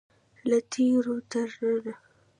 [0.49, 1.93] له تیرو تر ننه.